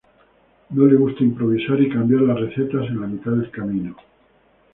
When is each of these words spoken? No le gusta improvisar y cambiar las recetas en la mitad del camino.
No 0.71 0.87
le 0.87 0.95
gusta 0.95 1.23
improvisar 1.23 1.79
y 1.79 1.87
cambiar 1.91 2.21
las 2.23 2.39
recetas 2.39 2.87
en 2.87 3.01
la 3.01 3.05
mitad 3.05 3.33
del 3.33 3.51
camino. 3.51 3.95